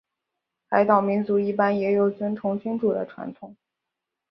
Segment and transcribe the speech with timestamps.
[0.67, 3.55] 海岛民族一般也有尊崇君主的传统。